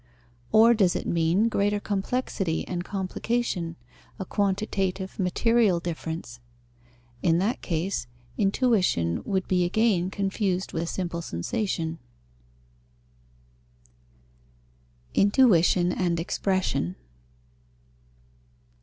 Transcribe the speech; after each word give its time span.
Or 0.51 0.73
does 0.73 0.95
it 0.95 1.05
mean 1.05 1.47
greater 1.47 1.79
complexity 1.79 2.67
and 2.67 2.83
complication, 2.83 3.75
a 4.17 4.25
quantitative, 4.25 5.19
material 5.19 5.79
difference? 5.79 6.39
In 7.21 7.37
that 7.37 7.61
case 7.61 8.07
intuition 8.35 9.21
would 9.25 9.47
be 9.47 9.63
again 9.63 10.09
confused 10.09 10.73
with 10.73 10.89
simple 10.89 11.21
sensation. 11.21 11.99
_Intuition 15.13 15.93
and 15.95 16.19
expression. 16.19 16.95